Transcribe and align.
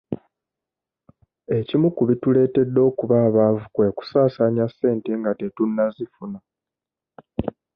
Ekimu 1.57 1.87
ku 1.95 2.01
bituleetedde 2.09 2.79
okuba 2.89 3.15
abaavu 3.27 3.65
kwe 3.73 3.87
kusaasanya 3.97 4.65
ssente 4.69 5.09
nga 5.19 5.31
tetunnazifuna. 5.39 6.39